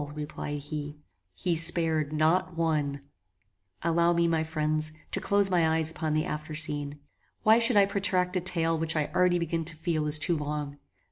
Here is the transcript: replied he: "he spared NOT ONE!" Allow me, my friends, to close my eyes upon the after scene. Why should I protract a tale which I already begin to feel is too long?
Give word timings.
replied 0.15 0.57
he: 0.57 0.97
"he 1.31 1.55
spared 1.55 2.11
NOT 2.11 2.57
ONE!" 2.57 3.01
Allow 3.83 4.13
me, 4.13 4.27
my 4.27 4.43
friends, 4.43 4.91
to 5.11 5.21
close 5.21 5.51
my 5.51 5.75
eyes 5.77 5.91
upon 5.91 6.15
the 6.15 6.25
after 6.25 6.55
scene. 6.55 6.97
Why 7.43 7.59
should 7.59 7.77
I 7.77 7.85
protract 7.85 8.35
a 8.35 8.41
tale 8.41 8.75
which 8.79 8.95
I 8.95 9.11
already 9.13 9.37
begin 9.37 9.63
to 9.65 9.75
feel 9.75 10.07
is 10.07 10.17
too 10.17 10.35
long? 10.35 10.79